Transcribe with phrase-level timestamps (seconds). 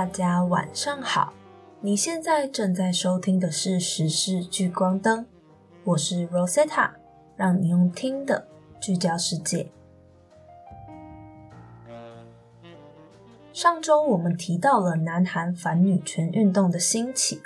[0.00, 1.34] 大家晚上好，
[1.82, 5.24] 你现在正在收听的是《时事聚光灯》，
[5.84, 6.92] 我是 Rosetta，
[7.36, 8.48] 让你用听的
[8.80, 9.70] 聚焦世界。
[13.52, 17.42] 上周我们提到了南韩反女权运动的兴起，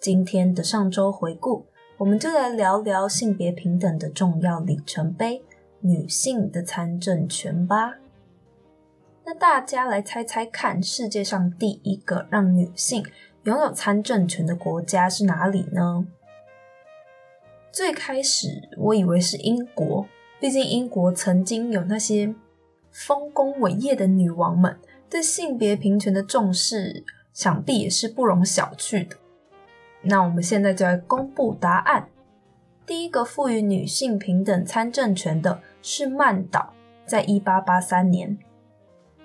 [0.00, 1.64] 今天的上周回顾，
[1.98, 5.44] 我们就来聊聊性别平等的重要里程碑——
[5.78, 7.94] 女性的参政权吧。
[9.26, 13.02] 那大家来猜猜看，世界上第一个让女性
[13.44, 16.06] 拥有参政权的国家是哪里呢？
[17.72, 20.06] 最开始我以为是英国，
[20.38, 22.34] 毕竟英国曾经有那些
[22.90, 29.16] 丰功伟业的女王们，对性别平权的重视，想必也是不容小觑的。
[30.02, 32.10] 那我们现在就来公布答案：
[32.84, 36.74] 第一个赋予女性平等参政权的是曼岛，
[37.06, 38.38] 在一八八三年。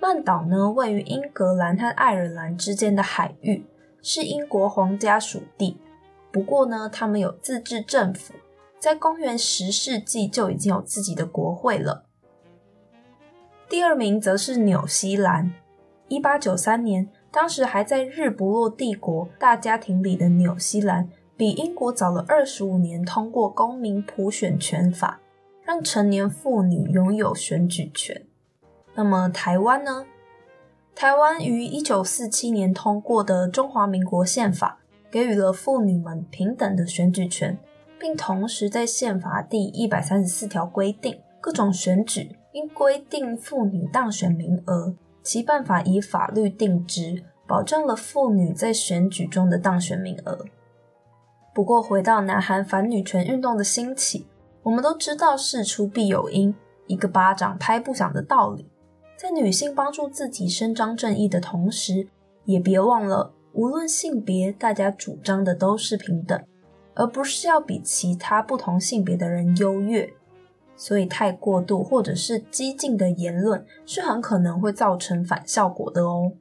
[0.02, 3.65] 曼岛呢，位于英格兰和爱尔兰之间的海域，
[4.01, 5.77] 是英国皇家属地。
[6.32, 8.34] 不过呢，他们有自治政府，
[8.79, 12.05] 在公元十世纪就已经有自己的国会了。
[13.68, 15.51] 第二名则是纽西兰，
[16.07, 25.20] 一八九三年，当时还在日不落帝国大家庭里的纽西兰，比英国早了二十五年通过公民普选权法，
[25.62, 28.26] 让成年妇女拥有选举权。
[29.00, 30.05] 那么台湾呢？
[30.94, 37.58] 台湾于一九四七年通过的《中华民国宪法》给予了妇女们平等的选举权，
[37.98, 50.46] 并同时在宪法第一百三十四条规定，各种选举应规定妇女当选名额，其办法以法律定之，保障了妇女在选举中的当选名额。
[51.55, 54.27] 不过，回到南韩反女权运动的兴起，
[54.62, 56.54] 我们都知道事出必有因，
[56.88, 58.70] 一个巴掌拍不响的道理。
[59.21, 62.07] 在女性帮助自己伸张正义的同时，
[62.45, 66.41] 也别忘了，无论性别，大家主张的都是平等，
[66.94, 70.13] 而不是要比其他不同性别的人优越。
[70.78, 76.31] 所以，太过度或者是激进的言论，是很可能会造成反效果的哦。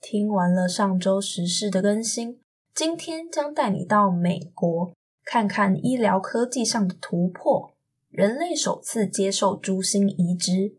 [0.00, 2.40] 听完了上周时事的更新，
[2.74, 4.94] 今天将带你到美国，
[5.26, 7.74] 看看医疗科技上的突破，
[8.08, 10.76] 人类首次接受猪心移植。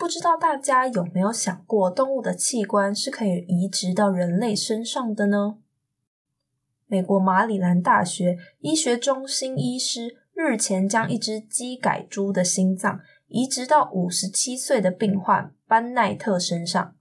[0.00, 5.58] 不知道大家有没有想过，动物的器官是可以移植到人类身上的呢？
[6.86, 16.96] 美国马里兰大学医学中心医师日前将一只基改猪的心脏移植到五十七岁的病患班奈特身上，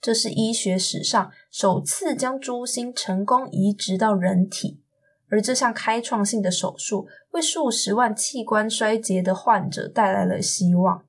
[0.00, 4.80] 这是医学史上首次将猪心成功移植到人体，
[5.28, 11.04] 而这项开创性的手术为数十万器官衰竭的患者带来了希望。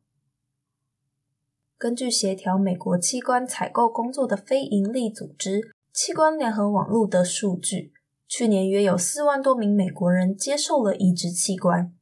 [1.79, 7.93] 根据协调美国器官采购工作的非营利组织器官联合网络的数据，
[8.27, 11.93] 去年约有四万多名美国人接受了移植器官，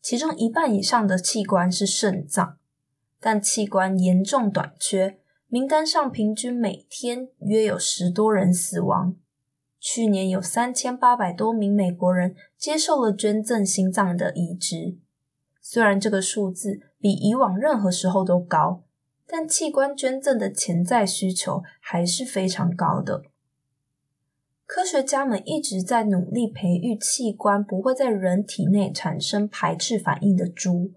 [0.00, 2.56] 其中一半以上的器官是肾脏，
[3.20, 9.14] 但器官严重短缺，名单上平均每天约有十多人死亡。
[9.78, 14.96] 去年有三千八百多名美国人接受了捐赠心脏的移植，
[15.60, 18.84] 虽然这个数字比以往任何时候都高。
[19.26, 23.24] 但器官捐赠的潜在需求还是非常高的。
[24.64, 30.92] 科学家们一直在努力培育器官不会在人体内产生排斥反应的猪。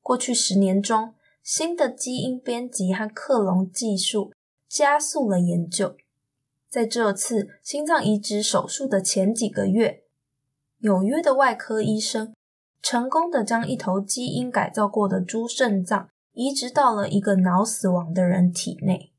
[0.00, 4.32] 过去十年中，新的基因编辑和克隆技术
[4.68, 5.96] 加速了研究。
[6.68, 10.02] 在这次心脏移植手术的前几个月，
[10.78, 12.34] 纽约的外科医生
[12.82, 16.08] 成功的将一头基因改造过的猪肾脏。
[16.34, 19.10] 移植到了一个脑死亡的人体内。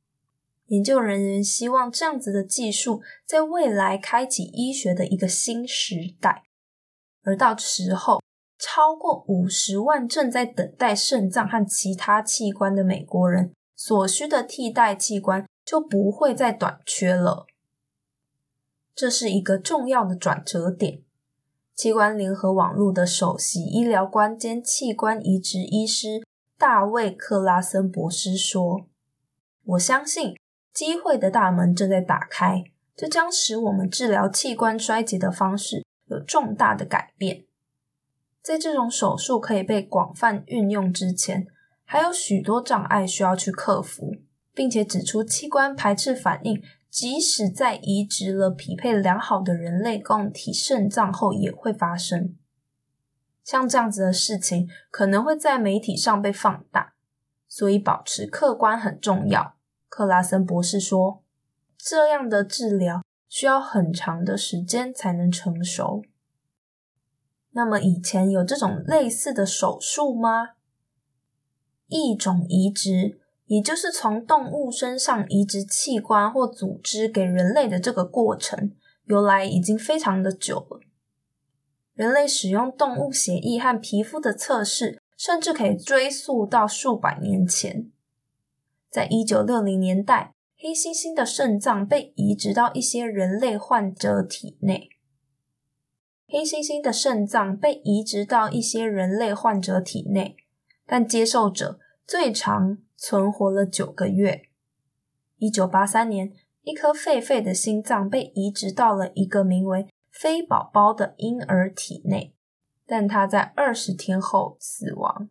[0.68, 6.44] 研究人员希望这样子的技术在未来开启医学的一个新时代，
[7.24, 8.22] 而到时候，
[8.58, 17.46] 超过五十万正在等待肾脏和其他器官的美国人所需的替代器官就不会再短缺了。
[18.96, 21.02] 这是一个重要的转折点。
[21.76, 26.24] 器官联合网络的首席医疗官兼器官移植医师。
[26.58, 28.88] 大卫·克拉森博士说
[29.66, 30.38] ：“我相信
[30.74, 32.64] 机会的大门正在打开，
[32.96, 37.44] 这将使我们治疗器官衰竭的方式有重大的改变。
[38.42, 41.46] 在这种手术可以被广泛运用之前，
[41.84, 44.16] 还有许多障碍需要去克服，
[44.54, 52.38] 并且指出器官排斥反应，即使在移植了匹配良好的人类供体肾脏后也会发生。”
[53.46, 56.96] 像这样子的事情可能会在媒体上被放大，
[57.48, 59.56] 所以保持客观很重要。
[59.88, 61.24] 克拉森博士说
[61.78, 66.04] ：“这样的治疗需要很长的时间才能成熟。”
[67.54, 70.56] 那么以前有这种类似的手术吗？
[71.88, 78.72] 异种移植，也就是从动物身上移植器官或组织给人类的这个过程，
[79.06, 80.82] 由来已经非常的久了。
[81.96, 87.90] 人类使用动物血液和皮肤的测试，甚至可以追溯到数百年前。
[88.90, 94.90] 在一九六零年代，黑猩猩的肾脏被移植到一些人类患者体内。
[96.28, 100.36] 黑猩猩的肾脏被移植到一些人类患者体内。
[100.88, 104.44] 但接受者最长存活了九个月。
[105.38, 106.32] 一九八三年，
[106.62, 112.34] 一颗狒狒的心脏被移植到了一个名为“非宝宝”的婴儿体内，
[112.88, 115.28] 但他在二十天后死亡。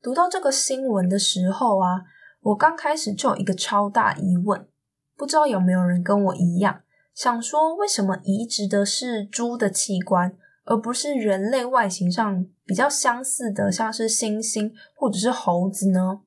[0.00, 2.04] 读到这个新闻的时候啊，
[2.42, 4.68] 我刚开始就有一个超大疑问，
[5.16, 10.38] 不知道有没有人跟我一样，想说为什么移植的是猪的器官？
[10.66, 16.22] 而不是人类外形上比较相似的，像是猩猩或者是猴子呢？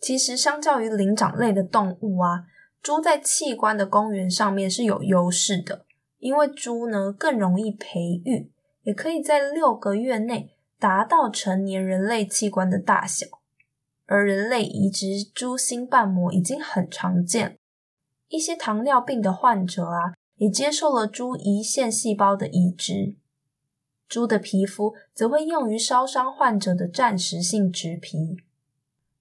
[0.00, 2.44] 其实，相较于灵长类的动物啊，
[2.86, 5.84] 猪在器官的公园上面是有优势的，
[6.20, 8.52] 因为猪呢更容易培育，
[8.84, 13.26] 也可以在六个月内达到成年人类器官的大小。
[14.04, 17.58] 而人类移植猪心瓣膜已经很常见，
[18.28, 20.14] 一些糖尿病的患者啊。
[20.36, 23.16] 也接受了猪胰腺细胞的移植，
[24.06, 28.36] 猪的皮肤则会用于烧伤患者的暂时性植皮。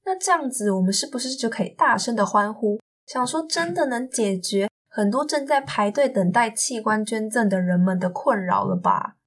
[0.03, 9.17] 那这样子，我们是不是就可以大声的欢呼，想说真的能解决很多正在排队等待器官捐赠的人们的困扰了吧？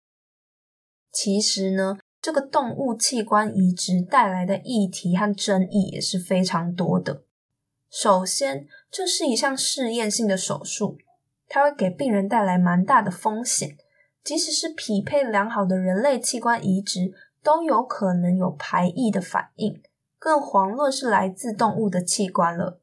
[1.12, 7.22] 其实呢，这个动物器官移植带来的议题和争议也是非常多的。
[7.90, 10.98] 首先，这是一项试验性的手术。
[11.50, 13.78] 它会给病人带来蛮大的风险，
[14.22, 19.80] 即使是匹配良好的人类器官移植，都有可能有排异的反应，
[20.18, 22.82] 更遑论是来自动物的器官了。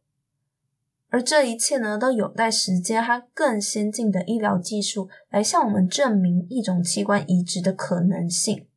[1.15, 8.67] 而这一切呢，都有待时间和更先进的医疗技术来向我们证明一种器官移植的可能性。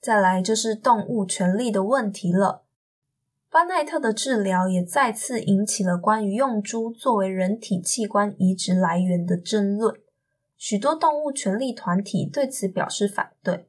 [0.00, 2.64] 再来就是动物权利的问题了。
[3.48, 9.94] 巴奈特的治疗也再次引起了关于用猪作为人体器官移植来源的争论。
[10.56, 13.68] 许多动物权利团体对此表示反对，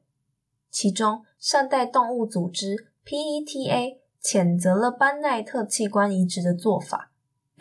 [0.72, 7.12] 其中善待动物组织 （PETA） 谴责了班奈特器官移植的做法，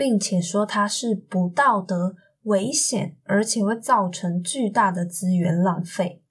[0.04, 6.22] 并且说它是不道德、危险，而且会造成巨大的资源浪费。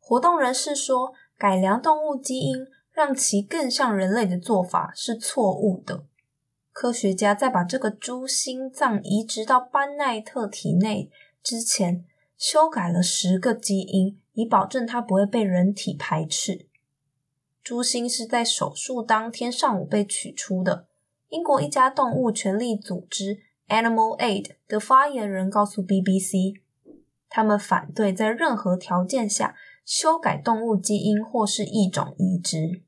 [0.00, 2.66] 活动人士说，改良动物基因。
[2.90, 6.06] 让其更像人类的做法是错误的。
[6.72, 11.10] 科学家在把这个猪心脏移植到班奈特体内
[11.42, 12.06] 之前，
[12.38, 16.66] 修改了十个基因，以保证它不会被人体排斥。
[17.62, 20.86] 猪心是在手术当天上午被取出的。
[21.28, 23.38] 英国一家动物权利组织
[23.68, 26.60] Animal Aid 的发言人告诉 BBC，
[27.28, 32.82] 他们反对在任何条件下修改动物基因或是异种移植。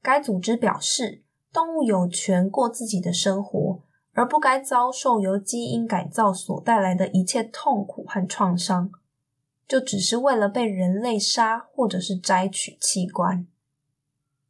[0.00, 8.90] 该组织表示，动物有权过自己的生活，而不该遭受由基因改造所带来的一切痛苦和创伤，
[9.66, 13.46] 就只是为了被人类杀或者是摘取器官。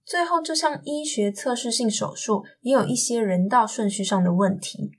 [0.08, 4.92] 最后，这项医学测试性手术也有一些人道顺序上的问题。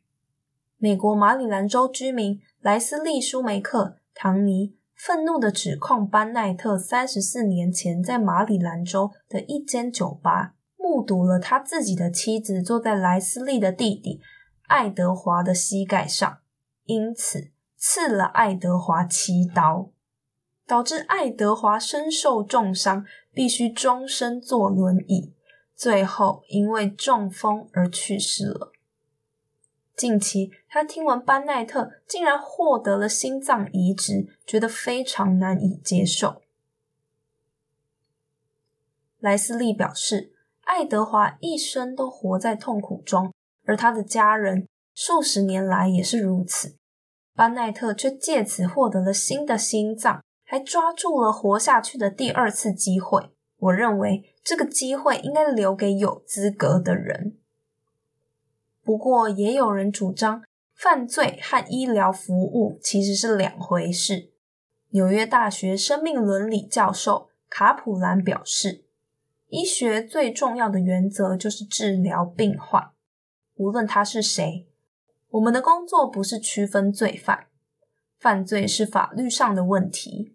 [0.77, 14.21] 美国马里兰州居民莱斯利·舒梅克·唐尼愤怒的指控班奈特三十四年前在马里兰州的一间酒吧目睹了他自己的妻子坐在莱斯利的弟弟
[14.67, 16.37] 爱德华的膝盖上，
[16.85, 19.89] 因此刺了爱德华七刀，
[20.69, 25.33] 导致爱德华身受重伤，必须终身坐轮椅，
[25.75, 28.71] 最后因为中风而去世了。
[29.95, 36.43] 近期，他听闻班奈特竟然获得了心脏移植，觉得非常难以接受。
[39.17, 40.33] 莱斯利表示，
[40.65, 43.33] 爱德华一生都活在痛苦中，
[43.65, 46.75] 而他的家人数十年来也是如此。
[47.33, 53.29] 班奈特却借此获得了新的心脏，还抓住了活下去的第二次机会。
[53.59, 57.37] 我认为这个机会应该留给有资格的人。
[58.83, 60.41] 不过，也有人主张
[60.73, 64.31] 犯罪和医疗服务其实是两回事。
[64.89, 68.85] 纽约大学生命伦理教授卡普兰表示，
[69.49, 72.89] 医学最重要的原则就是治疗病患，
[73.53, 74.67] 无论他是谁。
[75.29, 77.45] 我们的工作不是区分罪犯，
[78.17, 80.33] 犯罪是法律上的问题。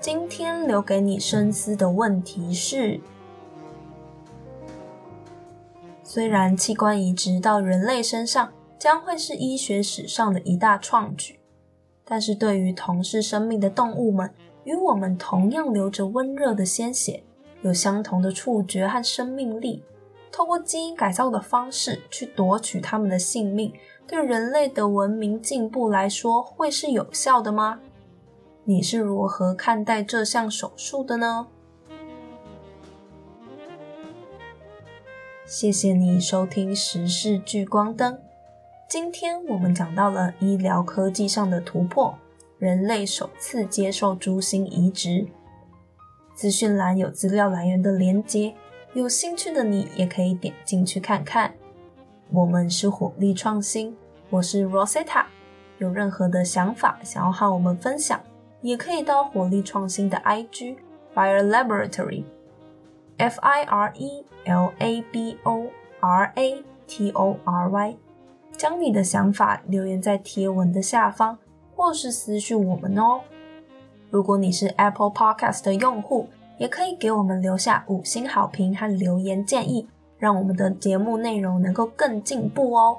[0.00, 3.00] 今天留给你深思的问题是：
[6.04, 11.40] 虽然器官移植到人类身上将会是医学史上的一大创举，
[12.04, 17.24] 但是对于同是生命的动物们，与我们同样流着温热的鲜血，
[17.62, 19.82] 有相同的触觉和生命力。
[20.30, 23.72] 透过基因改造的方式去夺取他们的性命，
[24.06, 27.80] 对人类的文明进步来说，会是有效的吗？
[28.70, 31.46] 你是如何看待这项手术的呢？
[35.46, 38.20] 谢谢你收听时事聚光灯。
[38.86, 42.14] 今天我们讲到了医疗科技上的突破。
[42.58, 45.26] 人类首次接受猪心移植，
[46.34, 48.54] 资讯栏有资料来源的连接，
[48.92, 51.54] 有兴趣的你也可以点进去看看。
[52.30, 53.96] 我们是火力创新，
[54.28, 55.24] 我是 Rosetta，
[55.78, 58.20] 有任何的想法想要和我们分享，
[58.60, 60.76] 也可以到火力创新的 IG
[61.14, 65.66] Fire Laboratory，F I R E L A B O
[66.00, 67.96] R A T O R Y，
[68.56, 71.38] 将你的想法留言在贴文的下方。
[71.80, 73.20] 或是私讯我们哦。
[74.10, 76.26] 如果你是 Apple Podcast 的用户，
[76.58, 79.88] 也可以给我们留下五星好评和留言建议，
[80.18, 82.98] 让我们的节目内容能够更进步哦。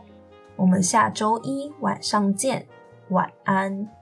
[0.55, 2.65] 我们下周一晚上见，
[3.09, 3.98] 晚安。